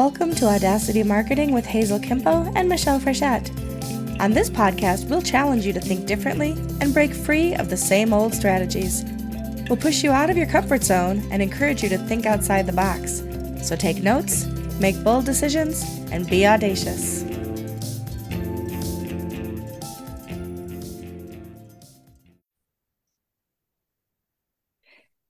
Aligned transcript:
Welcome 0.00 0.34
to 0.36 0.46
Audacity 0.46 1.02
Marketing 1.02 1.52
with 1.52 1.66
Hazel 1.66 1.98
Quimpo 1.98 2.50
and 2.56 2.70
Michelle 2.70 2.98
Frechette. 2.98 3.50
On 4.18 4.30
this 4.30 4.48
podcast, 4.48 5.10
we'll 5.10 5.20
challenge 5.20 5.66
you 5.66 5.74
to 5.74 5.80
think 5.80 6.06
differently 6.06 6.52
and 6.80 6.94
break 6.94 7.12
free 7.12 7.54
of 7.56 7.68
the 7.68 7.76
same 7.76 8.14
old 8.14 8.32
strategies. 8.32 9.04
We'll 9.68 9.76
push 9.76 10.02
you 10.02 10.10
out 10.10 10.30
of 10.30 10.38
your 10.38 10.46
comfort 10.46 10.84
zone 10.84 11.22
and 11.30 11.42
encourage 11.42 11.82
you 11.82 11.90
to 11.90 11.98
think 11.98 12.24
outside 12.24 12.64
the 12.64 12.72
box. 12.72 13.22
So 13.62 13.76
take 13.76 14.02
notes, 14.02 14.46
make 14.80 15.04
bold 15.04 15.26
decisions, 15.26 15.82
and 16.10 16.26
be 16.26 16.46
audacious. 16.46 17.20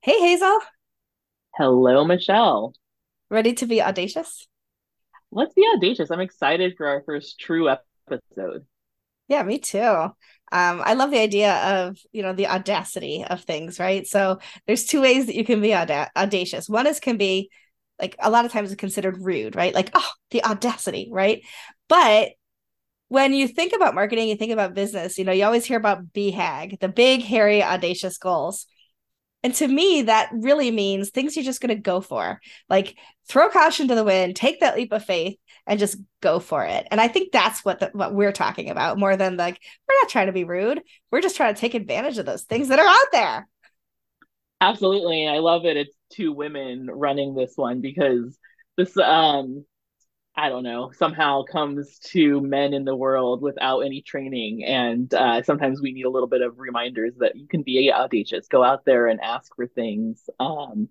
Hey, 0.00 0.20
Hazel. 0.20 0.60
Hello, 1.56 2.04
Michelle. 2.04 2.72
Ready 3.30 3.52
to 3.54 3.66
be 3.66 3.82
audacious? 3.82 4.46
Let's 5.32 5.54
be 5.54 5.64
audacious. 5.76 6.10
I'm 6.10 6.20
excited 6.20 6.74
for 6.76 6.86
our 6.86 7.02
first 7.04 7.38
true 7.38 7.68
episode. 7.68 8.66
Yeah, 9.28 9.42
me 9.44 9.58
too. 9.58 9.78
Um, 9.78 10.14
I 10.52 10.94
love 10.94 11.12
the 11.12 11.20
idea 11.20 11.54
of 11.54 11.98
you 12.10 12.22
know 12.22 12.32
the 12.32 12.48
audacity 12.48 13.24
of 13.24 13.42
things, 13.42 13.78
right? 13.78 14.06
So 14.06 14.40
there's 14.66 14.84
two 14.84 15.00
ways 15.00 15.26
that 15.26 15.36
you 15.36 15.44
can 15.44 15.60
be 15.60 15.74
auda- 15.74 16.10
audacious. 16.16 16.68
One 16.68 16.88
is 16.88 16.98
can 16.98 17.16
be 17.16 17.50
like 18.00 18.16
a 18.18 18.30
lot 18.30 18.44
of 18.44 18.50
times 18.50 18.72
it's 18.72 18.80
considered 18.80 19.18
rude, 19.20 19.54
right? 19.54 19.74
Like 19.74 19.90
oh, 19.94 20.10
the 20.32 20.42
audacity, 20.44 21.08
right? 21.12 21.42
But 21.88 22.30
when 23.08 23.32
you 23.32 23.46
think 23.46 23.72
about 23.72 23.94
marketing, 23.94 24.28
you 24.28 24.36
think 24.36 24.52
about 24.52 24.74
business. 24.74 25.18
You 25.18 25.24
know, 25.24 25.32
you 25.32 25.44
always 25.44 25.64
hear 25.64 25.78
about 25.78 26.12
BHAG, 26.12 26.80
the 26.80 26.88
big, 26.88 27.22
hairy, 27.22 27.62
audacious 27.62 28.18
goals. 28.18 28.66
And 29.42 29.54
to 29.54 29.66
me, 29.66 30.02
that 30.02 30.30
really 30.32 30.70
means 30.70 31.10
things 31.10 31.34
you're 31.34 31.44
just 31.44 31.60
going 31.60 31.74
to 31.74 31.80
go 31.80 32.00
for. 32.00 32.40
Like 32.68 32.96
throw 33.26 33.48
caution 33.48 33.88
to 33.88 33.94
the 33.94 34.04
wind, 34.04 34.36
take 34.36 34.60
that 34.60 34.76
leap 34.76 34.92
of 34.92 35.04
faith, 35.04 35.38
and 35.66 35.78
just 35.78 35.96
go 36.20 36.40
for 36.40 36.64
it. 36.64 36.86
And 36.90 37.00
I 37.00 37.08
think 37.08 37.32
that's 37.32 37.64
what 37.64 37.80
the, 37.80 37.90
what 37.92 38.14
we're 38.14 38.32
talking 38.32 38.70
about 38.70 38.98
more 38.98 39.16
than 39.16 39.36
like 39.36 39.58
we're 39.88 39.98
not 40.00 40.08
trying 40.08 40.26
to 40.26 40.32
be 40.32 40.44
rude. 40.44 40.82
We're 41.10 41.22
just 41.22 41.36
trying 41.36 41.54
to 41.54 41.60
take 41.60 41.74
advantage 41.74 42.18
of 42.18 42.26
those 42.26 42.42
things 42.42 42.68
that 42.68 42.78
are 42.78 42.86
out 42.86 43.12
there. 43.12 43.48
Absolutely, 44.60 45.26
I 45.26 45.38
love 45.38 45.64
it. 45.64 45.76
It's 45.76 45.96
two 46.12 46.32
women 46.32 46.88
running 46.90 47.34
this 47.34 47.52
one 47.56 47.80
because 47.80 48.36
this 48.76 48.96
um 48.98 49.64
I 50.40 50.48
don't 50.48 50.62
know, 50.62 50.90
somehow 50.96 51.42
comes 51.42 51.98
to 52.12 52.40
men 52.40 52.72
in 52.72 52.86
the 52.86 52.96
world 52.96 53.42
without 53.42 53.80
any 53.80 54.00
training. 54.00 54.64
And 54.64 55.12
uh, 55.12 55.42
sometimes 55.42 55.82
we 55.82 55.92
need 55.92 56.06
a 56.06 56.10
little 56.10 56.28
bit 56.28 56.40
of 56.40 56.58
reminders 56.58 57.12
that 57.18 57.36
you 57.36 57.46
can 57.46 57.62
be 57.62 57.92
audacious, 57.92 58.48
go 58.48 58.64
out 58.64 58.86
there 58.86 59.06
and 59.08 59.20
ask 59.20 59.54
for 59.54 59.66
things. 59.66 60.30
Um, 60.38 60.88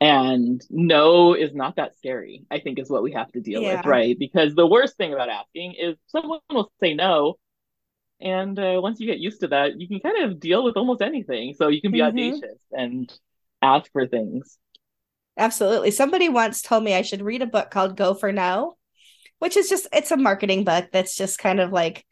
and 0.00 0.60
no 0.68 1.34
is 1.34 1.54
not 1.54 1.76
that 1.76 1.96
scary, 1.96 2.44
I 2.50 2.58
think 2.58 2.80
is 2.80 2.90
what 2.90 3.04
we 3.04 3.12
have 3.12 3.30
to 3.32 3.40
deal 3.40 3.62
yeah. 3.62 3.76
with, 3.76 3.86
right? 3.86 4.18
Because 4.18 4.56
the 4.56 4.66
worst 4.66 4.96
thing 4.96 5.12
about 5.12 5.28
asking 5.28 5.74
is 5.74 5.94
someone 6.08 6.40
will 6.50 6.72
say 6.80 6.94
no. 6.94 7.36
And 8.20 8.58
uh, 8.58 8.80
once 8.82 8.98
you 8.98 9.06
get 9.06 9.20
used 9.20 9.42
to 9.42 9.48
that, 9.48 9.80
you 9.80 9.86
can 9.86 10.00
kind 10.00 10.24
of 10.24 10.40
deal 10.40 10.64
with 10.64 10.76
almost 10.76 11.02
anything. 11.02 11.54
So 11.54 11.68
you 11.68 11.80
can 11.80 11.92
be 11.92 12.00
mm-hmm. 12.00 12.18
audacious 12.18 12.60
and 12.72 13.12
ask 13.62 13.92
for 13.92 14.08
things. 14.08 14.58
Absolutely. 15.36 15.90
Somebody 15.90 16.28
once 16.28 16.62
told 16.62 16.84
me 16.84 16.94
I 16.94 17.02
should 17.02 17.22
read 17.22 17.42
a 17.42 17.46
book 17.46 17.70
called 17.70 17.96
Go 17.96 18.14
for 18.14 18.32
No, 18.32 18.76
which 19.38 19.56
is 19.56 19.68
just 19.68 19.88
it's 19.92 20.10
a 20.10 20.16
marketing 20.16 20.64
book 20.64 20.86
that's 20.92 21.16
just 21.16 21.38
kind 21.38 21.60
of 21.60 21.72
like 21.72 22.04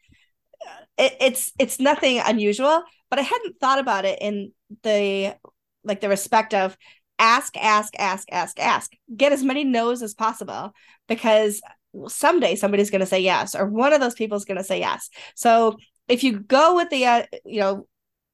it, 0.97 1.15
it's 1.19 1.51
it's 1.59 1.79
nothing 1.79 2.19
unusual, 2.19 2.83
but 3.09 3.19
I 3.19 3.23
hadn't 3.23 3.59
thought 3.59 3.79
about 3.79 4.05
it 4.05 4.19
in 4.21 4.51
the 4.83 5.35
like 5.83 6.01
the 6.01 6.09
respect 6.09 6.53
of 6.53 6.77
ask, 7.19 7.55
ask, 7.57 7.93
ask, 7.99 8.27
ask, 8.31 8.59
ask. 8.59 8.91
Get 9.15 9.31
as 9.31 9.43
many 9.43 9.63
no's 9.63 10.01
as 10.01 10.13
possible 10.13 10.73
because 11.07 11.61
someday 12.07 12.55
somebody's 12.55 12.89
going 12.89 13.01
to 13.01 13.05
say 13.05 13.19
yes 13.19 13.53
or 13.53 13.65
one 13.67 13.93
of 13.93 13.99
those 13.99 14.15
people 14.15 14.37
is 14.37 14.45
going 14.45 14.57
to 14.57 14.63
say 14.63 14.79
yes. 14.79 15.09
So 15.35 15.77
if 16.07 16.23
you 16.23 16.39
go 16.39 16.75
with 16.75 16.89
the 16.89 17.05
uh, 17.05 17.23
you 17.45 17.59
know 17.59 17.87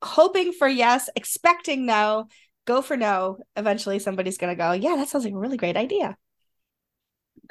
hoping 0.03 0.53
for 0.53 0.67
yes, 0.67 1.09
expecting 1.15 1.85
no, 1.85 2.27
go 2.67 2.83
for 2.83 2.95
no, 2.95 3.37
eventually 3.55 3.97
somebody's 3.97 4.37
going 4.37 4.55
to 4.55 4.61
go, 4.61 4.73
yeah, 4.73 4.95
that 4.97 5.07
sounds 5.07 5.25
like 5.25 5.33
a 5.33 5.37
really 5.37 5.57
great 5.57 5.77
idea. 5.77 6.15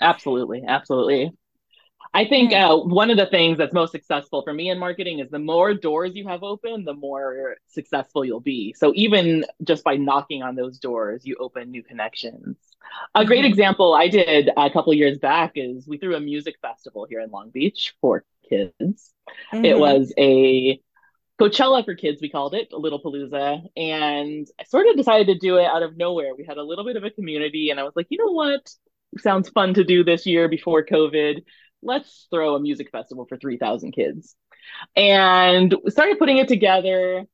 Absolutely. 0.00 0.62
Absolutely. 0.66 1.32
I 2.14 2.24
think 2.24 2.52
uh, 2.52 2.76
one 2.76 3.10
of 3.10 3.16
the 3.16 3.26
things 3.26 3.58
that's 3.58 3.74
most 3.74 3.92
successful 3.92 4.42
for 4.42 4.52
me 4.52 4.70
in 4.70 4.78
marketing 4.78 5.18
is 5.18 5.28
the 5.30 5.38
more 5.38 5.74
doors 5.74 6.14
you 6.14 6.26
have 6.28 6.42
open, 6.42 6.84
the 6.84 6.94
more 6.94 7.56
successful 7.66 8.24
you'll 8.24 8.40
be. 8.40 8.74
So 8.76 8.92
even 8.94 9.44
just 9.64 9.82
by 9.82 9.96
knocking 9.96 10.42
on 10.42 10.54
those 10.54 10.78
doors, 10.78 11.26
you 11.26 11.36
open 11.40 11.70
new 11.70 11.82
connections. 11.82 12.56
A 13.14 13.24
great 13.24 13.40
mm-hmm. 13.40 13.48
example 13.48 13.94
I 13.94 14.08
did 14.08 14.50
a 14.56 14.70
couple 14.70 14.94
years 14.94 15.18
back 15.18 15.52
is 15.56 15.88
we 15.88 15.98
threw 15.98 16.14
a 16.14 16.20
music 16.20 16.56
festival 16.62 17.06
here 17.08 17.20
in 17.20 17.30
Long 17.30 17.50
Beach 17.50 17.94
for 18.00 18.24
kids. 18.48 19.12
Mm-hmm. 19.52 19.64
It 19.64 19.78
was 19.78 20.12
a 20.16 20.80
Coachella 21.40 21.84
for 21.84 21.94
kids, 21.94 22.20
we 22.22 22.30
called 22.30 22.54
it, 22.54 22.68
a 22.72 22.78
Little 22.78 23.02
Palooza. 23.02 23.62
And 23.76 24.46
I 24.58 24.64
sort 24.64 24.86
of 24.88 24.96
decided 24.96 25.26
to 25.26 25.38
do 25.38 25.58
it 25.58 25.66
out 25.66 25.82
of 25.82 25.96
nowhere. 25.96 26.34
We 26.36 26.44
had 26.44 26.56
a 26.56 26.62
little 26.62 26.84
bit 26.84 26.96
of 26.96 27.04
a 27.04 27.10
community, 27.10 27.70
and 27.70 27.78
I 27.78 27.82
was 27.82 27.92
like, 27.94 28.06
you 28.08 28.18
know 28.18 28.32
what? 28.32 28.68
Sounds 29.18 29.48
fun 29.50 29.74
to 29.74 29.84
do 29.84 30.02
this 30.02 30.26
year 30.26 30.48
before 30.48 30.84
COVID. 30.84 31.42
Let's 31.82 32.26
throw 32.30 32.54
a 32.54 32.60
music 32.60 32.90
festival 32.90 33.26
for 33.26 33.36
3,000 33.36 33.92
kids. 33.92 34.34
And 34.94 35.74
started 35.88 36.18
putting 36.18 36.38
it 36.38 36.48
together. 36.48 37.24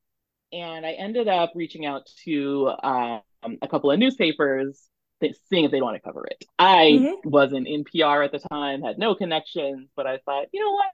And 0.52 0.84
I 0.84 0.92
ended 0.92 1.28
up 1.28 1.52
reaching 1.54 1.86
out 1.86 2.10
to 2.24 2.72
um, 2.82 3.22
a 3.62 3.68
couple 3.68 3.90
of 3.90 3.98
newspapers, 3.98 4.82
seeing 5.48 5.64
if 5.64 5.70
they'd 5.70 5.80
want 5.80 5.96
to 5.96 6.02
cover 6.02 6.26
it. 6.26 6.44
I 6.58 6.98
mm-hmm. 7.00 7.28
wasn't 7.28 7.68
in 7.68 7.84
PR 7.84 8.22
at 8.22 8.32
the 8.32 8.38
time, 8.38 8.82
had 8.82 8.98
no 8.98 9.14
connections, 9.14 9.88
but 9.96 10.06
I 10.06 10.18
thought, 10.18 10.46
you 10.52 10.60
know 10.60 10.72
what? 10.72 10.90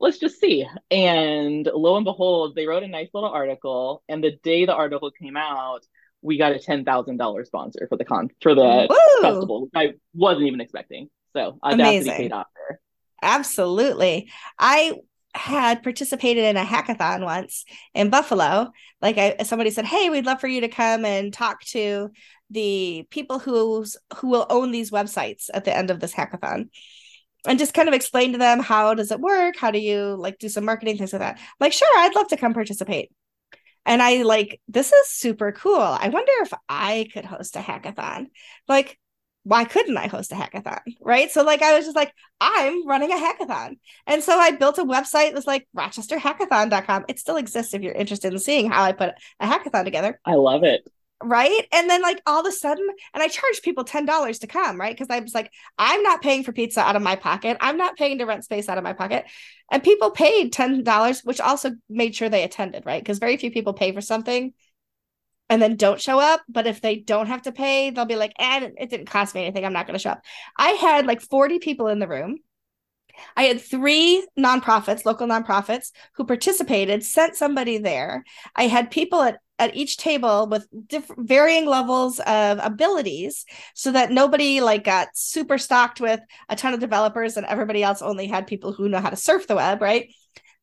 Let's 0.00 0.18
just 0.18 0.40
see. 0.40 0.66
And 0.90 1.68
lo 1.72 1.96
and 1.96 2.04
behold, 2.04 2.54
they 2.54 2.66
wrote 2.66 2.82
a 2.82 2.88
nice 2.88 3.08
little 3.12 3.30
article. 3.30 4.02
And 4.08 4.22
the 4.22 4.32
day 4.42 4.64
the 4.64 4.74
article 4.74 5.10
came 5.10 5.36
out, 5.36 5.86
we 6.22 6.36
got 6.36 6.52
a 6.52 6.58
ten 6.58 6.84
thousand 6.84 7.16
dollar 7.16 7.44
sponsor 7.44 7.86
for 7.88 7.96
the 7.96 8.04
con 8.04 8.30
for 8.40 8.54
the 8.54 8.86
Woo! 8.88 9.22
festival. 9.22 9.68
I 9.74 9.94
wasn't 10.14 10.46
even 10.46 10.60
expecting. 10.60 11.08
So 11.32 11.58
Audacity 11.62 12.08
Amazing. 12.10 12.16
paid 12.16 12.32
off 12.32 12.46
there. 12.54 12.80
Absolutely. 13.22 14.30
I 14.58 14.94
had 15.34 15.82
participated 15.82 16.44
in 16.44 16.56
a 16.56 16.64
hackathon 16.64 17.22
once 17.22 17.64
in 17.94 18.10
Buffalo. 18.10 18.72
Like 19.00 19.18
I, 19.18 19.36
somebody 19.44 19.70
said, 19.70 19.84
"Hey, 19.84 20.10
we'd 20.10 20.26
love 20.26 20.40
for 20.40 20.48
you 20.48 20.62
to 20.62 20.68
come 20.68 21.04
and 21.04 21.32
talk 21.32 21.62
to 21.66 22.10
the 22.50 23.06
people 23.10 23.38
who's 23.38 23.96
who 24.16 24.28
will 24.28 24.46
own 24.48 24.70
these 24.70 24.90
websites 24.90 25.48
at 25.52 25.64
the 25.64 25.76
end 25.76 25.90
of 25.90 26.00
this 26.00 26.14
hackathon." 26.14 26.70
And 27.48 27.58
just 27.58 27.74
kind 27.74 27.88
of 27.88 27.94
explain 27.94 28.32
to 28.32 28.38
them 28.38 28.60
how 28.60 28.94
does 28.94 29.10
it 29.10 29.20
work? 29.20 29.56
How 29.56 29.70
do 29.70 29.78
you 29.78 30.14
like 30.16 30.38
do 30.38 30.48
some 30.48 30.64
marketing 30.64 30.98
things 30.98 31.12
like 31.12 31.20
that? 31.20 31.40
Like 31.58 31.72
sure 31.72 31.88
i'd 31.96 32.14
love 32.14 32.28
to 32.28 32.36
come 32.36 32.54
participate. 32.54 33.10
And 33.86 34.02
i 34.02 34.22
like 34.22 34.60
this 34.68 34.92
is 34.92 35.08
super 35.08 35.50
cool. 35.52 35.80
I 35.80 36.10
wonder 36.10 36.32
if 36.42 36.52
i 36.68 37.08
could 37.12 37.24
host 37.24 37.56
a 37.56 37.60
hackathon. 37.60 38.26
Like 38.68 38.98
why 39.44 39.64
couldn't 39.64 39.96
i 39.96 40.08
host 40.08 40.30
a 40.30 40.34
hackathon 40.34 40.80
right? 41.00 41.30
So 41.30 41.42
like 41.42 41.62
i 41.62 41.74
was 41.74 41.86
just 41.86 41.96
like 41.96 42.12
i'm 42.40 42.86
running 42.86 43.10
a 43.10 43.16
hackathon. 43.16 43.78
And 44.06 44.22
so 44.22 44.38
i 44.38 44.50
built 44.50 44.78
a 44.78 44.84
website 44.84 45.32
that's 45.32 45.46
like 45.46 45.66
rochesterhackathon.com 45.76 47.06
it 47.08 47.18
still 47.18 47.36
exists 47.36 47.72
if 47.72 47.82
you're 47.82 47.94
interested 47.94 48.32
in 48.32 48.38
seeing 48.38 48.70
how 48.70 48.84
i 48.84 48.92
put 48.92 49.14
a 49.40 49.46
hackathon 49.46 49.84
together. 49.84 50.20
I 50.24 50.34
love 50.34 50.64
it 50.64 50.86
right? 51.22 51.66
And 51.72 51.90
then 51.90 52.00
like 52.02 52.20
all 52.26 52.40
of 52.40 52.46
a 52.46 52.52
sudden 52.52 52.86
and 53.12 53.22
i 53.22 53.28
charged 53.28 53.62
people 53.62 53.84
$10 53.84 54.40
to 54.40 54.46
come 54.46 54.80
right? 54.80 54.94
Because 54.96 55.10
i 55.10 55.18
was 55.20 55.34
like 55.34 55.52
i'm 55.78 56.02
not 56.02 56.22
paying 56.22 56.44
for 56.44 56.52
pizza 56.52 56.80
out 56.80 56.96
of 56.96 57.02
my 57.02 57.16
pocket. 57.16 57.56
I'm 57.60 57.76
not 57.76 57.96
paying 57.96 58.18
to 58.18 58.24
rent 58.24 58.44
space 58.44 58.68
out 58.68 58.78
of 58.78 58.84
my 58.84 58.92
pocket. 58.92 59.24
And 59.70 59.82
people 59.82 60.10
paid 60.10 60.52
$10 60.52 61.24
which 61.24 61.40
also 61.40 61.72
made 61.88 62.14
sure 62.14 62.28
they 62.28 62.44
attended 62.44 62.86
right? 62.86 63.02
Because 63.02 63.18
very 63.18 63.36
few 63.36 63.50
people 63.50 63.72
pay 63.72 63.92
for 63.92 64.00
something 64.00 64.52
and 65.50 65.62
then 65.62 65.76
don't 65.76 66.00
show 66.00 66.20
up. 66.20 66.42
But 66.48 66.66
if 66.66 66.80
they 66.80 66.96
don't 66.96 67.26
have 67.26 67.42
to 67.42 67.52
pay 67.52 67.90
they'll 67.90 68.04
be 68.04 68.16
like 68.16 68.34
and 68.38 68.64
eh, 68.64 68.70
it 68.78 68.90
didn't 68.90 69.06
cost 69.06 69.34
me 69.34 69.42
anything. 69.42 69.64
I'm 69.64 69.72
not 69.72 69.86
going 69.86 69.98
to 69.98 70.02
show 70.02 70.10
up. 70.10 70.24
I 70.56 70.70
had 70.70 71.06
like 71.06 71.20
40 71.20 71.58
people 71.58 71.88
in 71.88 71.98
the 71.98 72.08
room. 72.08 72.38
I 73.36 73.44
had 73.44 73.60
three 73.60 74.26
nonprofits, 74.38 75.04
local 75.04 75.26
nonprofits, 75.26 75.90
who 76.14 76.24
participated, 76.24 77.04
sent 77.04 77.36
somebody 77.36 77.78
there. 77.78 78.24
I 78.54 78.68
had 78.68 78.90
people 78.90 79.22
at 79.22 79.40
at 79.58 79.74
each 79.74 79.96
table 79.96 80.46
with 80.46 80.66
varying 81.16 81.66
levels 81.66 82.20
of 82.20 82.58
abilities 82.62 83.44
so 83.74 83.92
that 83.92 84.10
nobody 84.10 84.60
like 84.60 84.84
got 84.84 85.08
super 85.14 85.58
stocked 85.58 86.00
with 86.00 86.20
a 86.48 86.56
ton 86.56 86.74
of 86.74 86.80
developers 86.80 87.36
and 87.36 87.46
everybody 87.46 87.82
else 87.82 88.02
only 88.02 88.26
had 88.26 88.46
people 88.46 88.72
who 88.72 88.88
know 88.88 89.00
how 89.00 89.10
to 89.10 89.16
surf 89.16 89.46
the 89.46 89.56
web 89.56 89.82
right? 89.82 90.12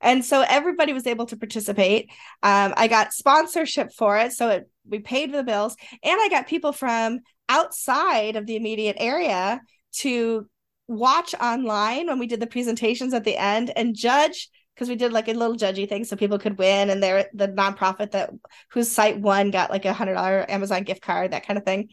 And 0.01 0.23
so 0.23 0.41
everybody 0.47 0.93
was 0.93 1.07
able 1.07 1.25
to 1.27 1.37
participate. 1.37 2.09
Um, 2.43 2.73
i 2.77 2.87
got 2.87 3.13
sponsorship 3.13 3.91
for 3.93 4.17
it 4.17 4.33
so 4.33 4.49
it, 4.49 4.69
we 4.87 4.99
paid 4.99 5.33
the 5.33 5.43
bills 5.43 5.75
and 6.03 6.19
i 6.21 6.29
got 6.29 6.47
people 6.47 6.71
from 6.71 7.19
outside 7.49 8.35
of 8.35 8.45
the 8.45 8.55
immediate 8.55 8.97
area 8.99 9.61
to 9.93 10.47
watch 10.87 11.33
online 11.35 12.07
when 12.07 12.19
we 12.19 12.27
did 12.27 12.39
the 12.39 12.47
presentations 12.47 13.13
at 13.13 13.23
the 13.23 13.37
end 13.37 13.71
and 13.75 13.95
judge 13.95 14.49
because 14.75 14.89
we 14.89 14.95
did 14.95 15.13
like 15.13 15.27
a 15.27 15.33
little 15.33 15.55
judgy 15.55 15.87
thing 15.87 16.03
so 16.03 16.15
people 16.15 16.37
could 16.37 16.57
win 16.57 16.89
and 16.89 17.01
they're 17.01 17.29
the 17.33 17.47
nonprofit 17.47 18.11
that 18.11 18.29
whose 18.71 18.91
site 18.91 19.19
won 19.19 19.49
got 19.49 19.71
like 19.71 19.85
a 19.85 19.93
hundred 19.93 20.15
dollar 20.15 20.45
amazon 20.49 20.83
gift 20.83 21.01
card 21.01 21.31
that 21.31 21.47
kind 21.47 21.57
of 21.57 21.65
thing 21.65 21.89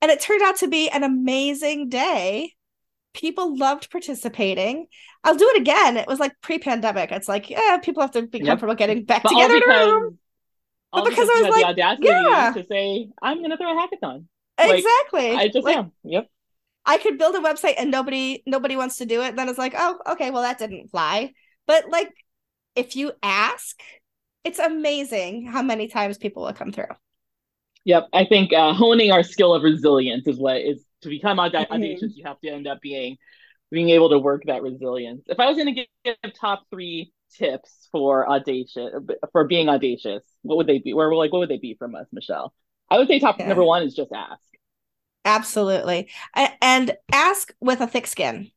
and 0.00 0.10
it 0.10 0.20
turned 0.20 0.42
out 0.42 0.56
to 0.56 0.68
be 0.68 0.88
an 0.90 1.04
amazing 1.04 1.88
day 1.88 2.52
people 3.14 3.56
loved 3.56 3.90
participating. 3.90 4.86
I'll 5.22 5.36
do 5.36 5.48
it 5.54 5.60
again. 5.60 5.96
It 5.96 6.06
was 6.06 6.20
like 6.20 6.32
pre-pandemic. 6.42 7.10
It's 7.12 7.28
like, 7.28 7.48
yeah, 7.48 7.78
people 7.78 8.02
have 8.02 8.10
to 8.10 8.22
be 8.26 8.38
yep. 8.38 8.46
comfortable 8.48 8.74
getting 8.74 9.04
back 9.04 9.22
but 9.22 9.30
together 9.30 9.54
because, 9.54 10.12
But 10.92 11.04
because, 11.04 11.10
because 11.10 11.28
I 11.30 11.42
was 11.42 11.50
like, 11.50 11.76
the 11.76 11.82
audacity 11.82 12.08
yeah. 12.08 12.52
to 12.54 12.66
say, 12.66 13.08
I'm 13.22 13.40
gonna 13.40 13.56
throw 13.56 13.72
a 13.72 13.80
hackathon. 13.80 14.26
Like, 14.58 14.78
exactly. 14.78 15.30
I 15.32 15.48
just 15.48 15.64
like, 15.64 15.76
am. 15.76 15.92
Yep. 16.02 16.28
I 16.84 16.98
could 16.98 17.16
build 17.16 17.34
a 17.34 17.38
website 17.38 17.74
and 17.78 17.90
nobody 17.90 18.42
nobody 18.46 18.76
wants 18.76 18.98
to 18.98 19.06
do 19.06 19.22
it. 19.22 19.34
Then 19.36 19.48
it's 19.48 19.58
like, 19.58 19.74
oh, 19.76 19.98
okay, 20.12 20.30
well 20.30 20.42
that 20.42 20.58
didn't 20.58 20.90
fly. 20.90 21.32
But 21.66 21.88
like 21.88 22.12
if 22.76 22.96
you 22.96 23.12
ask, 23.22 23.80
it's 24.44 24.58
amazing 24.58 25.46
how 25.46 25.62
many 25.62 25.88
times 25.88 26.18
people 26.18 26.44
will 26.44 26.52
come 26.52 26.72
through. 26.72 26.86
Yep, 27.84 28.08
I 28.12 28.24
think 28.24 28.52
uh, 28.52 28.72
honing 28.72 29.12
our 29.12 29.22
skill 29.22 29.54
of 29.54 29.62
resilience 29.62 30.26
is 30.26 30.38
what 30.38 30.56
is 30.56 30.84
to 31.02 31.08
become 31.08 31.38
audacious. 31.38 31.70
Mm-hmm. 31.70 32.06
You 32.14 32.24
have 32.24 32.40
to 32.40 32.48
end 32.48 32.66
up 32.66 32.80
being 32.80 33.16
being 33.70 33.90
able 33.90 34.10
to 34.10 34.18
work 34.18 34.44
that 34.46 34.62
resilience. 34.62 35.22
If 35.26 35.40
I 35.40 35.46
was 35.46 35.56
going 35.56 35.74
to 35.74 35.86
give 36.04 36.16
top 36.40 36.62
three 36.70 37.12
tips 37.36 37.88
for 37.92 38.28
audacious 38.28 38.92
for 39.32 39.44
being 39.44 39.68
audacious, 39.68 40.22
what 40.42 40.56
would 40.56 40.66
they 40.66 40.78
be? 40.78 40.94
Where 40.94 41.12
like 41.14 41.32
what 41.32 41.40
would 41.40 41.50
they 41.50 41.58
be 41.58 41.74
from 41.74 41.94
us, 41.94 42.06
Michelle? 42.12 42.54
I 42.90 42.98
would 42.98 43.08
say 43.08 43.18
top 43.18 43.38
yeah. 43.38 43.48
number 43.48 43.64
one 43.64 43.82
is 43.82 43.94
just 43.94 44.12
ask. 44.12 44.40
Absolutely, 45.26 46.08
and 46.34 46.96
ask 47.12 47.54
with 47.60 47.80
a 47.80 47.86
thick 47.86 48.06
skin. 48.06 48.50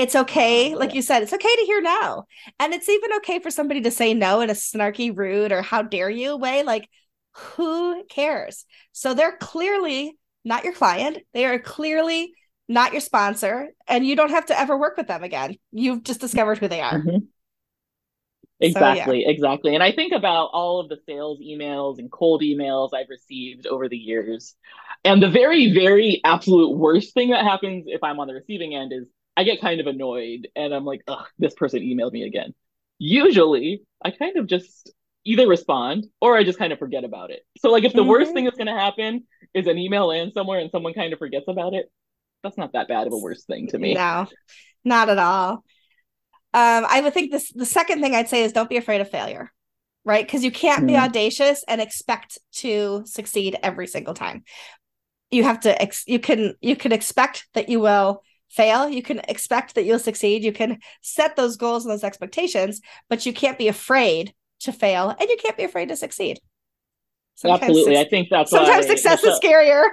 It's 0.00 0.16
okay, 0.16 0.74
like 0.74 0.94
you 0.94 1.02
said, 1.02 1.22
it's 1.22 1.34
okay 1.34 1.56
to 1.56 1.64
hear 1.66 1.82
no. 1.82 2.24
And 2.58 2.72
it's 2.72 2.88
even 2.88 3.12
okay 3.18 3.38
for 3.38 3.50
somebody 3.50 3.82
to 3.82 3.90
say 3.90 4.14
no 4.14 4.40
in 4.40 4.48
a 4.48 4.54
snarky, 4.54 5.14
rude, 5.14 5.52
or 5.52 5.60
how 5.60 5.82
dare 5.82 6.08
you 6.08 6.38
way. 6.38 6.62
Like, 6.62 6.88
who 7.32 8.02
cares? 8.04 8.64
So 8.92 9.12
they're 9.12 9.36
clearly 9.36 10.16
not 10.42 10.64
your 10.64 10.72
client. 10.72 11.18
They 11.34 11.44
are 11.44 11.58
clearly 11.58 12.32
not 12.66 12.92
your 12.92 13.02
sponsor, 13.02 13.68
and 13.86 14.06
you 14.06 14.16
don't 14.16 14.30
have 14.30 14.46
to 14.46 14.58
ever 14.58 14.78
work 14.78 14.96
with 14.96 15.06
them 15.06 15.22
again. 15.22 15.56
You've 15.70 16.02
just 16.02 16.22
discovered 16.22 16.56
who 16.56 16.68
they 16.68 16.80
are. 16.80 16.98
Mm-hmm. 16.98 17.18
Exactly, 18.60 19.22
so, 19.22 19.28
yeah. 19.28 19.34
exactly. 19.34 19.74
And 19.74 19.82
I 19.82 19.92
think 19.92 20.14
about 20.14 20.46
all 20.54 20.80
of 20.80 20.88
the 20.88 20.98
sales 21.06 21.40
emails 21.40 21.98
and 21.98 22.10
cold 22.10 22.40
emails 22.40 22.90
I've 22.94 23.10
received 23.10 23.66
over 23.66 23.86
the 23.86 23.98
years. 23.98 24.54
And 25.04 25.22
the 25.22 25.30
very, 25.30 25.74
very 25.74 26.22
absolute 26.24 26.74
worst 26.74 27.12
thing 27.12 27.30
that 27.30 27.44
happens 27.44 27.84
if 27.86 28.02
I'm 28.02 28.18
on 28.18 28.28
the 28.28 28.34
receiving 28.34 28.74
end 28.74 28.92
is 28.94 29.06
I 29.36 29.44
get 29.44 29.60
kind 29.60 29.80
of 29.80 29.86
annoyed 29.86 30.48
and 30.56 30.74
I'm 30.74 30.84
like, 30.84 31.02
ugh, 31.08 31.26
this 31.38 31.54
person 31.54 31.80
emailed 31.80 32.12
me 32.12 32.24
again. 32.24 32.54
Usually 32.98 33.82
I 34.04 34.10
kind 34.10 34.36
of 34.36 34.46
just 34.46 34.92
either 35.24 35.46
respond 35.46 36.06
or 36.20 36.36
I 36.36 36.44
just 36.44 36.58
kind 36.58 36.72
of 36.72 36.78
forget 36.78 37.04
about 37.04 37.30
it. 37.30 37.42
So 37.58 37.70
like 37.70 37.84
if 37.84 37.92
the 37.92 38.00
mm-hmm. 38.00 38.10
worst 38.10 38.32
thing 38.32 38.44
that's 38.44 38.56
gonna 38.56 38.78
happen 38.78 39.24
is 39.54 39.66
an 39.66 39.78
email 39.78 40.08
lands 40.08 40.34
somewhere 40.34 40.58
and 40.58 40.70
someone 40.70 40.94
kind 40.94 41.12
of 41.12 41.18
forgets 41.18 41.46
about 41.48 41.74
it, 41.74 41.90
that's 42.42 42.56
not 42.56 42.72
that 42.72 42.88
bad 42.88 43.06
of 43.06 43.12
a 43.12 43.18
worst 43.18 43.46
thing 43.46 43.68
to 43.68 43.78
me. 43.78 43.94
No, 43.94 44.26
not 44.84 45.08
at 45.08 45.18
all. 45.18 45.64
Um, 46.52 46.84
I 46.88 47.00
would 47.00 47.14
think 47.14 47.30
this 47.30 47.52
the 47.52 47.66
second 47.66 48.00
thing 48.00 48.14
I'd 48.14 48.28
say 48.28 48.42
is 48.42 48.52
don't 48.52 48.70
be 48.70 48.76
afraid 48.76 49.00
of 49.00 49.10
failure, 49.10 49.52
right? 50.04 50.26
Because 50.26 50.42
you 50.42 50.50
can't 50.50 50.80
mm-hmm. 50.80 50.86
be 50.88 50.96
audacious 50.96 51.64
and 51.68 51.80
expect 51.80 52.38
to 52.54 53.02
succeed 53.06 53.56
every 53.62 53.86
single 53.86 54.14
time. 54.14 54.44
You 55.30 55.44
have 55.44 55.60
to 55.60 55.80
ex- 55.80 56.04
you 56.08 56.18
can 56.18 56.56
you 56.60 56.74
can 56.76 56.92
expect 56.92 57.46
that 57.54 57.68
you 57.68 57.78
will 57.78 58.22
fail. 58.50 58.88
You 58.88 59.02
can 59.02 59.20
expect 59.28 59.74
that 59.76 59.84
you'll 59.84 59.98
succeed. 59.98 60.44
You 60.44 60.52
can 60.52 60.80
set 61.00 61.36
those 61.36 61.56
goals 61.56 61.84
and 61.84 61.92
those 61.92 62.04
expectations, 62.04 62.80
but 63.08 63.24
you 63.24 63.32
can't 63.32 63.58
be 63.58 63.68
afraid 63.68 64.34
to 64.60 64.72
fail 64.72 65.14
and 65.18 65.28
you 65.28 65.36
can't 65.42 65.56
be 65.56 65.64
afraid 65.64 65.88
to 65.88 65.96
succeed. 65.96 66.38
Sometimes 67.34 67.62
Absolutely. 67.62 67.94
Su- 67.94 68.00
I 68.00 68.08
think 68.08 68.28
that's 68.30 68.50
sometimes 68.50 68.86
success 68.86 69.24
is 69.24 69.38
scarier. 69.40 69.84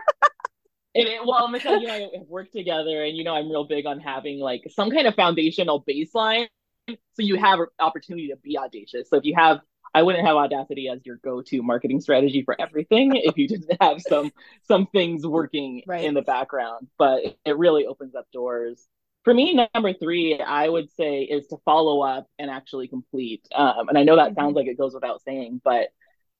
and 0.95 1.07
it, 1.07 1.21
well, 1.25 1.47
Michelle, 1.47 1.79
you 1.79 1.87
know, 1.87 1.93
I 1.93 1.99
have 2.17 2.27
worked 2.27 2.53
together 2.53 3.05
and, 3.05 3.15
you 3.15 3.23
know, 3.23 3.33
I'm 3.33 3.49
real 3.49 3.63
big 3.63 3.85
on 3.85 3.99
having 3.99 4.39
like 4.39 4.63
some 4.69 4.91
kind 4.91 5.07
of 5.07 5.15
foundational 5.15 5.83
baseline. 5.87 6.47
So 6.89 6.95
you 7.17 7.37
have 7.37 7.59
opportunity 7.79 8.27
to 8.29 8.35
be 8.37 8.57
audacious. 8.57 9.09
So 9.09 9.17
if 9.17 9.23
you 9.23 9.35
have 9.35 9.59
I 9.93 10.03
wouldn't 10.03 10.25
have 10.25 10.35
Audacity 10.35 10.89
as 10.89 11.05
your 11.05 11.17
go-to 11.17 11.61
marketing 11.63 12.01
strategy 12.01 12.43
for 12.43 12.59
everything 12.59 13.15
if 13.15 13.37
you 13.37 13.47
didn't 13.47 13.77
have 13.81 14.01
some 14.01 14.31
some 14.67 14.87
things 14.87 15.25
working 15.25 15.83
right. 15.87 16.03
in 16.03 16.13
the 16.13 16.21
background. 16.21 16.87
But 16.97 17.23
it 17.45 17.57
really 17.57 17.85
opens 17.85 18.15
up 18.15 18.27
doors. 18.31 18.85
For 19.23 19.33
me, 19.33 19.67
number 19.73 19.93
three, 19.93 20.39
I 20.39 20.69
would 20.69 20.89
say 20.91 21.23
is 21.23 21.47
to 21.47 21.57
follow 21.65 22.01
up 22.01 22.27
and 22.39 22.49
actually 22.49 22.87
complete. 22.87 23.45
Um, 23.53 23.89
and 23.89 23.97
I 23.97 24.03
know 24.03 24.15
that 24.15 24.31
mm-hmm. 24.31 24.39
sounds 24.39 24.55
like 24.55 24.67
it 24.67 24.77
goes 24.77 24.93
without 24.93 25.21
saying, 25.23 25.61
but 25.63 25.89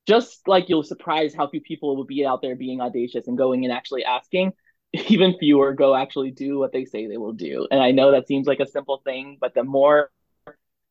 just 0.07 0.47
like 0.47 0.69
you'll 0.69 0.83
surprise 0.83 1.35
how 1.35 1.47
few 1.49 1.59
people 1.59 1.97
will 1.97 2.05
be 2.05 2.25
out 2.25 2.41
there 2.41 2.55
being 2.55 2.79
audacious 2.79 3.27
and 3.27 3.38
going 3.38 3.65
and 3.65 3.73
actually 3.73 4.05
asking, 4.05 4.53
even 5.09 5.38
fewer 5.38 5.73
go 5.73 5.94
actually 5.95 6.31
do 6.31 6.57
what 6.57 6.71
they 6.71 6.85
say 6.85 7.07
they 7.07 7.17
will 7.17 7.33
do. 7.33 7.67
And 7.69 7.81
I 7.81 7.91
know 7.91 8.11
that 8.11 8.27
seems 8.27 8.47
like 8.47 8.61
a 8.61 8.67
simple 8.67 9.01
thing, 9.03 9.38
but 9.39 9.53
the 9.53 9.63
more 9.63 10.11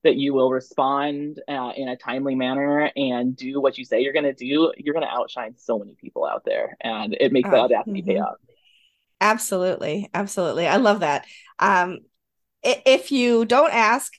that 0.07 0.17
you 0.17 0.33
will 0.33 0.51
respond 0.51 1.41
uh, 1.49 1.73
in 1.77 1.89
a 1.89 1.97
timely 1.97 2.35
manner 2.35 2.91
and 2.97 3.37
do 3.37 3.61
what 3.61 3.77
you 3.77 3.85
say 3.85 4.01
you're 4.01 4.13
going 4.13 4.25
to 4.25 4.33
do, 4.33 4.73
you're 4.79 4.95
going 4.95 5.07
to 5.07 5.13
outshine 5.13 5.55
so 5.57 5.79
many 5.79 5.95
people 5.95 6.25
out 6.25 6.45
there. 6.45 6.77
And 6.81 7.17
it 7.19 7.33
makes 7.33 7.51
the 7.51 7.57
oh, 7.57 7.63
audacity 7.63 8.01
mm-hmm. 8.03 8.11
pay 8.11 8.19
off. 8.19 8.37
Absolutely. 9.21 10.11
Absolutely. 10.15 10.67
I 10.67 10.77
love 10.77 11.01
that. 11.01 11.27
Um, 11.59 11.99
if 12.63 13.13
you 13.13 13.45
don't 13.45 13.73
ask, 13.73 14.13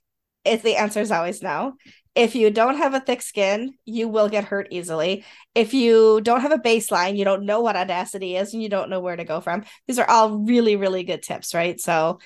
if 0.45 0.63
the 0.63 0.75
answer 0.77 1.01
is 1.01 1.11
always 1.11 1.41
no. 1.41 1.73
If 2.15 2.33
you 2.33 2.49
don't 2.49 2.77
have 2.77 2.95
a 2.95 2.99
thick 2.99 3.21
skin, 3.21 3.75
you 3.85 4.07
will 4.07 4.27
get 4.27 4.45
hurt 4.45 4.69
easily. 4.71 5.23
If 5.53 5.75
you 5.75 6.19
don't 6.21 6.41
have 6.41 6.51
a 6.51 6.57
baseline, 6.57 7.15
you 7.15 7.25
don't 7.25 7.45
know 7.45 7.61
what 7.61 7.75
audacity 7.75 8.35
is 8.35 8.53
and 8.53 8.63
you 8.63 8.69
don't 8.69 8.89
know 8.89 8.99
where 8.99 9.15
to 9.15 9.23
go 9.23 9.39
from. 9.39 9.65
These 9.87 9.99
are 9.99 10.09
all 10.09 10.39
really, 10.39 10.75
really 10.77 11.03
good 11.03 11.21
tips, 11.21 11.53
right? 11.53 11.79
So, 11.79 12.19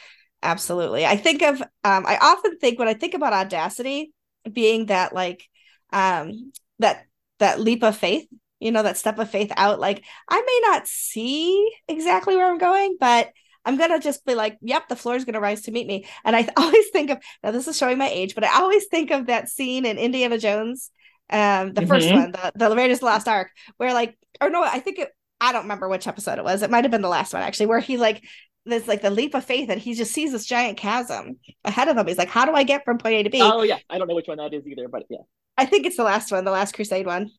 absolutely 0.44 1.06
i 1.06 1.16
think 1.16 1.42
of 1.42 1.62
um 1.84 2.06
i 2.06 2.18
often 2.22 2.58
think 2.58 2.80
when 2.80 2.88
i 2.88 2.94
think 2.94 3.14
about 3.14 3.34
audacity 3.34 4.12
being 4.52 4.88
that 4.88 5.14
like 5.14 5.48
um 5.94 6.52
that 6.80 7.06
that 7.40 7.60
leap 7.60 7.84
of 7.84 7.96
faith 7.96 8.28
you 8.60 8.72
know 8.72 8.84
that 8.84 8.98
step 8.98 9.20
of 9.20 9.30
faith 9.30 9.52
out 9.58 9.80
like 9.80 10.04
i 10.30 10.40
may 10.40 10.60
not 10.70 10.88
see 10.88 11.72
exactly 11.88 12.36
where 12.36 12.50
i'm 12.50 12.58
going 12.58 12.98
but 13.00 13.30
i'm 13.66 13.78
gonna 13.78 14.00
just 14.00 14.26
be 14.26 14.36
like 14.36 14.58
yep 14.62 14.88
the 14.88 14.96
floor 14.96 15.16
is 15.16 15.26
gonna 15.26 15.40
rise 15.40 15.62
to 15.62 15.72
meet 15.72 15.88
me 15.88 16.06
and 16.24 16.36
i 16.36 16.48
always 16.58 16.90
think 16.90 17.10
of 17.10 17.18
now 17.44 17.52
this 17.52 17.68
is 17.68 17.78
showing 17.78 17.98
my 17.98 18.10
age 18.10 18.34
but 18.36 18.44
i 18.44 18.62
always 18.62 18.86
think 18.88 19.12
of 19.12 19.28
that 19.28 19.50
scene 19.50 19.86
in 19.86 19.98
indiana 19.98 20.38
jones 20.38 20.90
um 21.30 21.74
the 21.74 21.82
mm-hmm. 21.82 21.90
first 21.90 22.12
one 22.12 22.32
the, 22.32 22.52
the 22.56 22.76
raiders 22.76 23.00
the 23.00 23.06
last 23.06 23.28
ark 23.28 23.50
where 23.78 23.94
like 23.94 24.18
or 24.40 24.50
no 24.50 24.64
i 24.64 24.80
think 24.80 25.00
it 25.00 25.10
I 25.44 25.52
don't 25.52 25.64
remember 25.64 25.90
which 25.90 26.06
episode 26.06 26.38
it 26.38 26.44
was. 26.44 26.62
It 26.62 26.70
might 26.70 26.84
have 26.84 26.92
been 26.92 27.02
the 27.02 27.10
last 27.10 27.34
one 27.34 27.42
actually, 27.42 27.66
where 27.66 27.80
he 27.80 27.98
like 27.98 28.24
there's 28.66 28.88
like 28.88 29.02
the 29.02 29.10
leap 29.10 29.34
of 29.34 29.44
faith 29.44 29.70
and 29.70 29.82
he 29.82 29.94
just 29.94 30.14
sees 30.14 30.32
this 30.32 30.46
giant 30.46 30.78
chasm 30.78 31.38
ahead 31.64 31.88
of 31.88 31.98
him. 31.98 32.08
He's 32.08 32.18
like, 32.18 32.30
How 32.30 32.46
do 32.46 32.54
I 32.54 32.64
get 32.64 32.86
from 32.86 32.98
point 32.98 33.16
A 33.16 33.24
to 33.24 33.30
B? 33.30 33.40
Oh 33.42 33.64
yeah. 33.64 33.80
I 33.90 33.98
don't 33.98 34.08
know 34.08 34.16
which 34.16 34.28
one 34.28 34.38
that 34.38 34.54
is 34.54 34.68
either, 34.68 34.88
but 34.88 35.04
yeah. 35.10 35.20
I 35.58 35.66
think 35.66 35.86
it's 35.86 35.98
the 35.98 36.04
last 36.04 36.32
one, 36.32 36.46
the 36.46 36.52
last 36.52 36.74
crusade 36.74 37.06
one. 37.06 37.32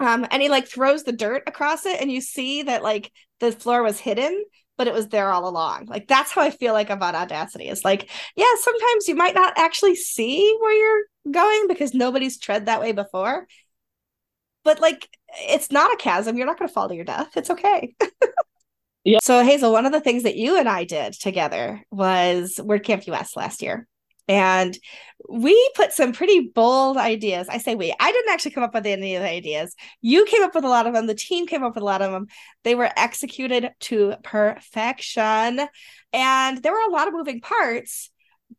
Um, 0.00 0.26
and 0.30 0.40
he 0.40 0.48
like 0.48 0.66
throws 0.66 1.04
the 1.04 1.12
dirt 1.12 1.42
across 1.46 1.84
it, 1.84 2.00
and 2.00 2.10
you 2.10 2.22
see 2.22 2.62
that 2.62 2.82
like 2.82 3.12
the 3.38 3.52
floor 3.52 3.82
was 3.82 4.00
hidden, 4.00 4.44
but 4.78 4.88
it 4.88 4.94
was 4.94 5.08
there 5.08 5.30
all 5.30 5.46
along. 5.46 5.86
Like 5.86 6.08
that's 6.08 6.32
how 6.32 6.40
I 6.40 6.50
feel 6.50 6.72
like 6.72 6.88
about 6.88 7.14
audacity. 7.14 7.68
Is 7.68 7.84
like, 7.84 8.08
yeah, 8.34 8.52
sometimes 8.60 9.08
you 9.08 9.14
might 9.14 9.34
not 9.34 9.52
actually 9.58 9.94
see 9.96 10.56
where 10.58 10.72
you're 10.72 11.04
going 11.30 11.68
because 11.68 11.92
nobody's 11.92 12.38
tread 12.38 12.66
that 12.66 12.80
way 12.80 12.92
before. 12.92 13.46
But 14.64 14.80
like 14.80 15.06
it's 15.32 15.70
not 15.70 15.92
a 15.92 15.98
chasm. 15.98 16.36
You're 16.36 16.46
not 16.46 16.58
gonna 16.58 16.68
fall 16.68 16.88
to 16.88 16.94
your 16.94 17.04
death. 17.04 17.36
It's 17.36 17.50
okay. 17.50 17.94
Yeah. 19.04 19.18
So 19.22 19.42
Hazel, 19.42 19.72
one 19.72 19.86
of 19.86 19.92
the 19.92 20.00
things 20.00 20.24
that 20.24 20.36
you 20.36 20.58
and 20.58 20.68
I 20.68 20.84
did 20.84 21.14
together 21.14 21.82
was 21.90 22.54
WordCamp 22.58 23.06
US 23.06 23.36
last 23.36 23.62
year. 23.62 23.86
And 24.28 24.78
we 25.28 25.70
put 25.74 25.92
some 25.92 26.12
pretty 26.12 26.52
bold 26.54 26.96
ideas. 26.96 27.48
I 27.48 27.58
say 27.58 27.74
we. 27.74 27.92
I 27.98 28.12
didn't 28.12 28.32
actually 28.32 28.52
come 28.52 28.62
up 28.62 28.74
with 28.74 28.86
any 28.86 29.16
of 29.16 29.22
the 29.22 29.28
ideas. 29.28 29.74
You 30.02 30.24
came 30.24 30.42
up 30.44 30.54
with 30.54 30.64
a 30.64 30.68
lot 30.68 30.86
of 30.86 30.94
them. 30.94 31.06
The 31.06 31.14
team 31.14 31.48
came 31.48 31.64
up 31.64 31.74
with 31.74 31.82
a 31.82 31.86
lot 31.86 32.00
of 32.00 32.12
them. 32.12 32.26
They 32.62 32.76
were 32.76 32.90
executed 32.96 33.72
to 33.80 34.14
perfection. 34.22 35.66
And 36.12 36.62
there 36.62 36.72
were 36.72 36.88
a 36.88 36.92
lot 36.92 37.08
of 37.08 37.14
moving 37.14 37.40
parts. 37.40 38.10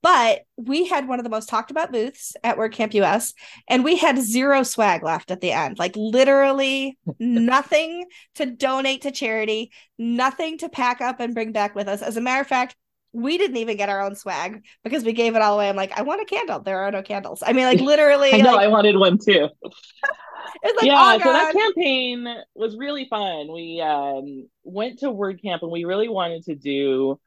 But 0.02 0.42
we 0.58 0.88
had 0.88 1.08
one 1.08 1.20
of 1.20 1.24
the 1.24 1.30
most 1.30 1.50
talked 1.50 1.72
about 1.72 1.92
booths 1.92 2.36
at 2.44 2.58
WordCamp 2.58 2.94
US, 2.96 3.34
and 3.68 3.84
we 3.84 3.98
had 3.98 4.20
zero 4.20 4.64
swag 4.64 5.04
left 5.04 5.32
at 5.32 5.42
the 5.42 5.52
end. 5.52 5.80
Like 5.80 5.96
literally 5.96 6.98
nothing 7.20 8.06
to 8.36 8.46
donate 8.46 9.02
to 9.02 9.12
charity, 9.12 9.72
nothing 9.98 10.58
to 10.60 10.70
pack 10.70 11.02
up 11.02 11.20
and 11.20 11.34
bring 11.34 11.52
back 11.52 11.76
with 11.76 11.88
us. 11.88 12.02
As 12.02 12.18
a 12.18 12.22
matter 12.22 12.42
of 12.42 12.48
fact, 12.48 12.76
we 13.14 13.38
didn't 13.38 13.58
even 13.58 13.78
get 13.78 13.90
our 13.90 14.02
own 14.02 14.16
swag 14.16 14.64
because 14.84 15.04
we 15.04 15.14
gave 15.14 15.36
it 15.36 15.42
all 15.42 15.56
away. 15.56 15.68
I'm 15.68 15.76
like, 15.76 15.98
I 15.98 16.02
want 16.02 16.22
a 16.22 16.26
candle. 16.26 16.62
There 16.62 16.80
are 16.80 16.92
no 16.92 17.02
candles. 17.02 17.44
I 17.46 17.54
mean, 17.54 17.66
like 17.66 17.80
literally. 17.82 18.34
I 18.34 18.38
know. 18.38 18.54
like, 18.54 18.66
I 18.66 18.68
wanted 18.68 18.96
one 18.96 19.18
too. 19.18 19.50
like, 19.64 20.74
yeah, 20.84 21.18
so 21.18 21.32
that 21.32 21.54
campaign 21.54 22.28
was 22.56 22.78
really 22.78 23.06
fun. 23.06 23.52
We 23.52 23.82
um, 23.82 24.48
went 24.64 25.00
to 25.00 25.08
WordCamp 25.08 25.62
and 25.62 25.72
we 25.72 25.84
really 25.84 26.08
wanted 26.08 26.44
to 26.46 26.56
do 26.56 27.20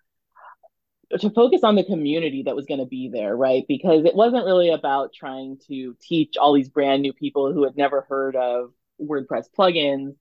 to 1.21 1.31
focus 1.31 1.63
on 1.63 1.77
the 1.77 1.85
community 1.85 2.43
that 2.45 2.57
was 2.57 2.67
going 2.67 2.81
to 2.81 2.87
be 2.87 3.09
there, 3.09 3.37
right? 3.37 3.65
Because 3.69 4.05
it 4.05 4.15
wasn't 4.15 4.45
really 4.45 4.71
about 4.71 5.13
trying 5.13 5.59
to 5.69 5.97
teach 6.01 6.37
all 6.37 6.53
these 6.53 6.69
brand 6.69 7.03
new 7.03 7.13
people 7.13 7.53
who 7.53 7.65
had 7.65 7.77
never 7.77 8.07
heard 8.09 8.37
of 8.37 8.73
WordPress 9.01 9.47
plugins. 9.57 10.15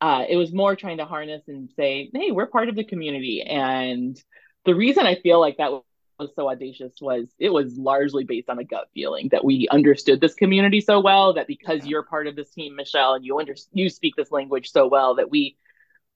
Uh, 0.00 0.24
it 0.28 0.36
was 0.36 0.52
more 0.52 0.76
trying 0.76 0.98
to 0.98 1.04
harness 1.04 1.42
and 1.48 1.70
say, 1.76 2.10
hey, 2.12 2.30
we're 2.30 2.46
part 2.46 2.68
of 2.68 2.76
the 2.76 2.84
community. 2.84 3.42
And 3.42 4.16
the 4.64 4.74
reason 4.74 5.06
I 5.06 5.16
feel 5.16 5.40
like 5.40 5.56
that 5.56 5.72
was 6.18 6.30
so 6.34 6.48
audacious 6.48 6.92
was 7.00 7.28
it 7.38 7.50
was 7.50 7.76
largely 7.76 8.24
based 8.24 8.48
on 8.48 8.58
a 8.58 8.64
gut 8.64 8.88
feeling 8.94 9.28
that 9.30 9.44
we 9.44 9.68
understood 9.70 10.20
this 10.20 10.34
community 10.34 10.80
so 10.80 11.00
well 11.00 11.34
that 11.34 11.46
because 11.46 11.86
you're 11.86 12.02
part 12.02 12.26
of 12.26 12.36
this 12.36 12.50
team, 12.50 12.76
Michelle, 12.76 13.14
and 13.14 13.24
you 13.24 13.38
under 13.38 13.54
you 13.72 13.88
speak 13.88 14.14
this 14.16 14.32
language 14.32 14.70
so 14.70 14.88
well 14.88 15.16
that 15.16 15.30
we 15.30 15.56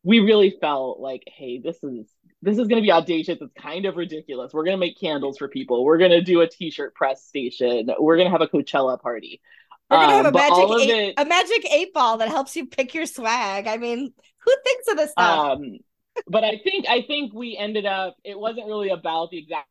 we 0.04 0.18
really 0.18 0.56
felt 0.60 0.98
like, 0.98 1.22
hey, 1.26 1.60
this 1.60 1.82
is 1.82 2.06
this 2.42 2.58
is 2.58 2.68
going 2.68 2.82
to 2.82 2.86
be 2.86 2.92
audacious. 2.92 3.38
It's 3.40 3.54
kind 3.54 3.86
of 3.86 3.96
ridiculous. 3.96 4.52
We're 4.52 4.64
going 4.64 4.76
to 4.76 4.80
make 4.80 4.98
candles 4.98 5.38
for 5.38 5.48
people. 5.48 5.84
We're 5.84 5.98
going 5.98 6.10
to 6.10 6.20
do 6.20 6.40
a 6.40 6.48
t-shirt 6.48 6.94
press 6.94 7.24
station. 7.24 7.88
We're 7.98 8.16
going 8.16 8.26
to 8.26 8.32
have 8.32 8.42
a 8.42 8.48
Coachella 8.48 9.00
party. 9.00 9.40
We're 9.92 9.98
gonna 9.98 10.12
have 10.12 10.26
um, 10.26 10.34
a 10.34 10.38
magic 10.38 10.80
eight, 10.80 11.08
it, 11.08 11.14
a 11.18 11.24
magic 11.26 11.70
eight 11.70 11.92
ball 11.92 12.16
that 12.18 12.28
helps 12.28 12.56
you 12.56 12.66
pick 12.66 12.94
your 12.94 13.04
swag. 13.04 13.66
I 13.66 13.76
mean, 13.76 14.12
who 14.38 14.54
thinks 14.64 14.88
of 14.88 14.96
this 14.96 15.10
stuff? 15.10 15.50
Um, 15.50 15.78
but 16.26 16.44
I 16.44 16.60
think 16.64 16.86
I 16.88 17.02
think 17.02 17.34
we 17.34 17.56
ended 17.56 17.84
up. 17.84 18.16
It 18.24 18.38
wasn't 18.38 18.66
really 18.66 18.88
about 18.88 19.30
the 19.30 19.38
exact 19.38 19.68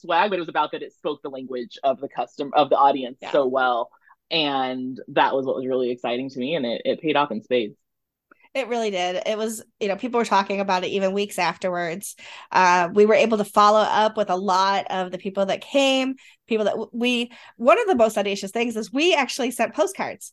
swag, 0.00 0.30
but 0.30 0.36
it 0.36 0.40
was 0.40 0.48
about 0.48 0.72
that 0.72 0.82
it 0.82 0.92
spoke 0.92 1.22
the 1.22 1.30
language 1.30 1.78
of 1.82 2.00
the 2.00 2.08
custom 2.08 2.50
of 2.54 2.70
the 2.70 2.76
audience 2.76 3.18
yeah. 3.20 3.32
so 3.32 3.46
well, 3.46 3.90
and 4.30 5.00
that 5.08 5.34
was 5.34 5.46
what 5.46 5.56
was 5.56 5.66
really 5.66 5.90
exciting 5.90 6.30
to 6.30 6.38
me, 6.38 6.54
and 6.54 6.64
it 6.64 6.82
it 6.84 7.00
paid 7.00 7.16
off 7.16 7.32
in 7.32 7.42
spades. 7.42 7.76
It 8.56 8.68
really 8.68 8.90
did. 8.90 9.22
It 9.26 9.36
was, 9.36 9.62
you 9.80 9.88
know, 9.88 9.96
people 9.96 10.16
were 10.16 10.24
talking 10.24 10.60
about 10.60 10.82
it 10.82 10.86
even 10.86 11.12
weeks 11.12 11.38
afterwards. 11.38 12.16
Uh, 12.50 12.88
we 12.90 13.04
were 13.04 13.12
able 13.12 13.36
to 13.36 13.44
follow 13.44 13.80
up 13.80 14.16
with 14.16 14.30
a 14.30 14.34
lot 14.34 14.86
of 14.88 15.12
the 15.12 15.18
people 15.18 15.44
that 15.44 15.60
came, 15.60 16.14
people 16.48 16.64
that 16.64 16.94
we, 16.94 17.30
one 17.58 17.78
of 17.78 17.86
the 17.86 17.94
most 17.94 18.16
audacious 18.16 18.52
things 18.52 18.74
is 18.74 18.90
we 18.90 19.14
actually 19.14 19.50
sent 19.50 19.74
postcards 19.74 20.32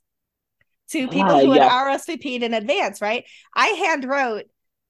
to 0.91 1.09
people 1.09 1.31
uh, 1.31 1.41
who 1.41 1.53
yeah. 1.53 1.67
had 1.67 1.99
RSVP'd 1.99 2.43
in 2.43 2.53
advance, 2.53 3.01
right? 3.01 3.25
I 3.53 3.67
hand 3.67 4.05
wrote 4.05 4.45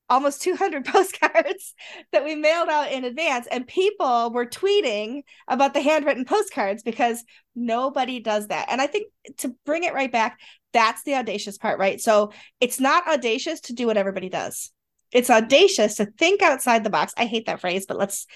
almost 0.09 0.41
200 0.41 0.85
postcards 0.93 1.73
that 2.11 2.23
we 2.23 2.35
mailed 2.35 2.69
out 2.69 2.91
in 2.91 3.03
advance 3.03 3.47
and 3.47 3.67
people 3.67 4.31
were 4.31 4.45
tweeting 4.45 5.23
about 5.47 5.73
the 5.73 5.81
handwritten 5.81 6.25
postcards 6.25 6.83
because 6.83 7.23
nobody 7.55 8.19
does 8.19 8.47
that. 8.47 8.67
And 8.69 8.81
i 8.81 8.87
think 8.87 9.07
to 9.37 9.55
bring 9.65 9.83
it 9.83 9.93
right 9.93 10.11
back 10.11 10.39
that's 10.73 11.03
the 11.03 11.13
audacious 11.15 11.57
part 11.57 11.79
right? 11.79 12.01
So 12.01 12.33
it's 12.59 12.79
not 12.79 13.07
audacious 13.07 13.61
to 13.61 13.73
do 13.73 13.85
what 13.87 13.97
everybody 13.97 14.29
does 14.29 14.71
it's 15.13 15.29
audacious 15.29 15.95
to 15.95 16.05
think 16.05 16.41
outside 16.41 16.83
the 16.83 16.89
box 16.89 17.13
i 17.17 17.25
hate 17.25 17.45
that 17.45 17.61
phrase 17.61 17.85
but 17.85 17.97
let's 17.97 18.27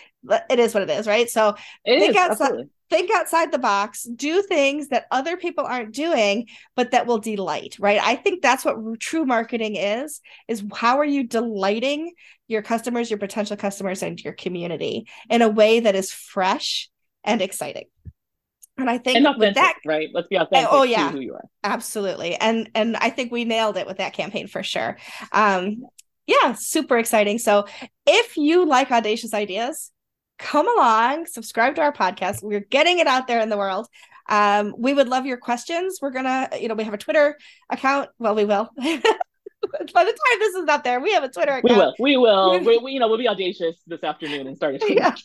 it 0.49 0.59
is 0.59 0.73
what 0.73 0.83
it 0.83 0.89
is 0.89 1.07
right 1.07 1.29
so 1.29 1.55
it 1.85 1.99
think 1.99 2.11
is, 2.11 2.17
outside 2.17 2.45
absolutely 2.45 2.69
think 2.89 3.11
outside 3.11 3.51
the 3.51 3.59
box, 3.59 4.03
do 4.03 4.41
things 4.41 4.89
that 4.89 5.07
other 5.11 5.37
people 5.37 5.65
aren't 5.65 5.93
doing, 5.93 6.47
but 6.75 6.91
that 6.91 7.07
will 7.07 7.19
delight, 7.19 7.75
right? 7.79 7.99
I 8.01 8.15
think 8.15 8.41
that's 8.41 8.63
what 8.63 8.99
true 8.99 9.25
marketing 9.25 9.75
is, 9.75 10.21
is 10.47 10.63
how 10.73 10.99
are 10.99 11.05
you 11.05 11.23
delighting 11.23 12.13
your 12.47 12.61
customers, 12.61 13.09
your 13.09 13.19
potential 13.19 13.57
customers, 13.57 14.03
and 14.03 14.21
your 14.23 14.33
community 14.33 15.07
in 15.29 15.41
a 15.41 15.49
way 15.49 15.81
that 15.81 15.95
is 15.95 16.11
fresh 16.11 16.89
and 17.23 17.41
exciting. 17.41 17.85
And 18.77 18.89
I 18.89 18.99
think 18.99 19.17
and 19.17 19.37
with 19.39 19.55
that, 19.55 19.79
right? 19.85 20.09
Let's 20.13 20.27
be 20.27 20.35
authentic. 20.35 20.69
Oh 20.71 20.83
yeah, 20.83 21.11
who 21.11 21.19
you 21.19 21.33
are. 21.33 21.45
Absolutely, 21.63 22.35
and 22.35 22.69
and 22.75 22.95
I 22.95 23.09
think 23.09 23.31
we 23.31 23.43
nailed 23.43 23.75
it 23.75 23.87
with 23.87 23.97
that 23.97 24.13
campaign 24.13 24.47
for 24.47 24.61
sure. 24.61 24.97
Um, 25.31 25.87
yeah, 26.27 26.53
super 26.53 26.97
exciting. 26.97 27.39
So 27.39 27.65
if 28.05 28.37
you 28.37 28.65
like 28.65 28.91
audacious 28.91 29.33
ideas, 29.33 29.91
come 30.37 30.67
along, 30.67 31.25
subscribe 31.25 31.75
to 31.75 31.81
our 31.81 31.93
podcast. 31.93 32.43
We're 32.43 32.59
getting 32.59 32.99
it 32.99 33.07
out 33.07 33.27
there 33.27 33.39
in 33.39 33.49
the 33.49 33.57
world. 33.57 33.87
Um, 34.29 34.75
we 34.77 34.93
would 34.93 35.07
love 35.07 35.25
your 35.25 35.37
questions. 35.37 35.99
We're 36.01 36.11
gonna, 36.11 36.49
you 36.59 36.67
know, 36.67 36.75
we 36.75 36.83
have 36.83 36.93
a 36.93 36.97
Twitter 36.97 37.37
account. 37.71 38.09
Well, 38.19 38.35
we 38.35 38.45
will. 38.45 38.69
By 39.93 40.03
the 40.03 40.11
time 40.11 40.39
this 40.39 40.55
is 40.55 40.67
out 40.69 40.83
there, 40.83 40.99
we 40.99 41.13
have 41.13 41.23
a 41.23 41.29
Twitter 41.29 41.53
account. 41.53 41.95
We 41.99 42.15
will. 42.17 42.51
We 42.51 42.59
will. 42.59 42.59
we, 42.65 42.77
we, 42.77 42.91
you 42.91 42.99
know, 42.99 43.07
we'll 43.07 43.17
be 43.17 43.27
audacious 43.27 43.75
this 43.87 44.03
afternoon 44.03 44.47
and 44.47 44.55
start 44.55 44.75
a 44.75 44.79
Twitter 44.79 45.01
account. 45.01 45.21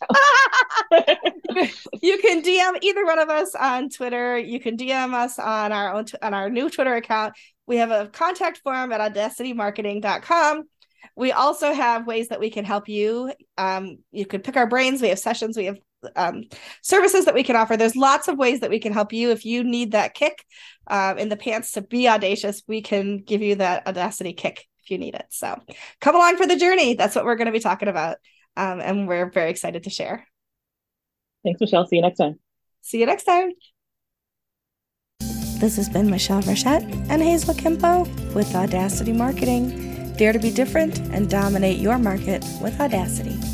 you 2.02 2.18
can 2.18 2.42
DM 2.42 2.78
either 2.80 3.04
one 3.04 3.18
of 3.18 3.28
us 3.28 3.54
on 3.54 3.88
Twitter. 3.88 4.38
You 4.38 4.60
can 4.60 4.76
DM 4.76 5.14
us 5.14 5.38
on 5.38 5.72
our 5.72 5.92
own 5.92 6.06
on 6.22 6.32
our 6.32 6.48
new 6.48 6.70
Twitter 6.70 6.94
account. 6.94 7.34
We 7.66 7.76
have 7.76 7.90
a 7.90 8.08
contact 8.08 8.58
form 8.58 8.92
at 8.92 9.12
audacitymarketing.com. 9.12 10.64
We 11.16 11.32
also 11.32 11.72
have 11.72 12.06
ways 12.06 12.28
that 12.28 12.40
we 12.40 12.50
can 12.50 12.64
help 12.64 12.88
you. 12.88 13.32
Um, 13.58 13.98
you 14.10 14.26
could 14.26 14.44
pick 14.44 14.56
our 14.56 14.66
brains. 14.66 15.02
We 15.02 15.08
have 15.08 15.18
sessions. 15.18 15.56
We 15.56 15.66
have 15.66 15.78
um, 16.16 16.44
services 16.82 17.26
that 17.26 17.34
we 17.34 17.42
can 17.42 17.56
offer. 17.56 17.76
There's 17.76 17.96
lots 17.96 18.28
of 18.28 18.38
ways 18.38 18.60
that 18.60 18.70
we 18.70 18.78
can 18.78 18.92
help 18.92 19.12
you. 19.12 19.30
If 19.30 19.44
you 19.44 19.62
need 19.64 19.92
that 19.92 20.14
kick 20.14 20.44
uh, 20.86 21.14
in 21.18 21.28
the 21.28 21.36
pants 21.36 21.72
to 21.72 21.82
be 21.82 22.08
audacious, 22.08 22.62
we 22.66 22.82
can 22.82 23.18
give 23.18 23.42
you 23.42 23.56
that 23.56 23.86
audacity 23.86 24.32
kick 24.32 24.66
if 24.82 24.90
you 24.90 24.98
need 24.98 25.14
it. 25.14 25.26
So 25.30 25.60
come 26.00 26.14
along 26.14 26.36
for 26.36 26.46
the 26.46 26.56
journey. 26.56 26.94
That's 26.94 27.14
what 27.14 27.24
we're 27.24 27.36
going 27.36 27.46
to 27.46 27.52
be 27.52 27.60
talking 27.60 27.88
about. 27.88 28.16
Um, 28.56 28.80
and 28.80 29.08
we're 29.08 29.30
very 29.30 29.50
excited 29.50 29.84
to 29.84 29.90
share. 29.90 30.26
Thanks, 31.44 31.60
Michelle. 31.60 31.86
See 31.86 31.96
you 31.96 32.02
next 32.02 32.18
time. 32.18 32.38
See 32.82 33.00
you 33.00 33.06
next 33.06 33.24
time. 33.24 33.52
This 35.58 35.76
has 35.76 35.88
been 35.88 36.10
Michelle 36.10 36.42
Frechette 36.42 36.82
and 37.08 37.22
Hazel 37.22 37.54
Quimpo 37.54 38.04
with 38.34 38.54
Audacity 38.54 39.12
Marketing. 39.12 39.91
Dare 40.22 40.32
to 40.32 40.38
be 40.38 40.52
different 40.52 41.00
and 41.12 41.28
dominate 41.28 41.78
your 41.78 41.98
market 41.98 42.44
with 42.60 42.80
audacity. 42.80 43.51